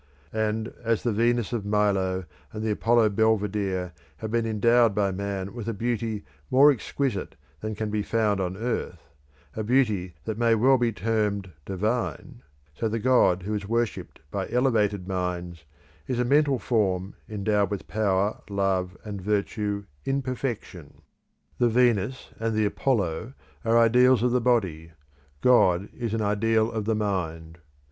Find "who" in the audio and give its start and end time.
13.43-13.53